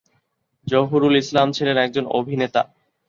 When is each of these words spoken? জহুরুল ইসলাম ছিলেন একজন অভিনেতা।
জহুরুল 0.67 1.15
ইসলাম 1.15 1.47
ছিলেন 1.51 1.77
একজন 1.77 2.05
অভিনেতা। 2.19 2.61